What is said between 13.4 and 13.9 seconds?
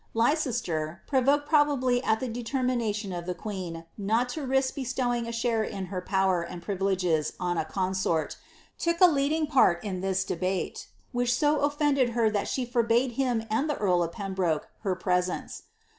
and the